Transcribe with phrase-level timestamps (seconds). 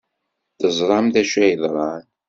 [0.59, 2.03] Teẓram d acu ay yeḍran.